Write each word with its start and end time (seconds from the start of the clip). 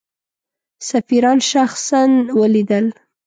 سفیران 0.89 1.39
شخصا 1.51 2.01
ولیدل. 2.39 2.85